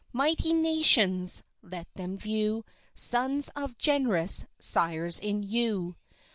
[0.13, 1.43] Mighty nations!
[1.61, 2.65] let them view
[2.95, 5.95] Sons of generous sires in you.